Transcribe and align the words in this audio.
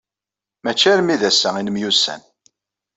Maci 0.63 0.87
armi 0.93 1.15
d 1.21 1.23
ass-a 1.29 1.49
ay 1.55 1.63
nemyussan. 1.63 2.21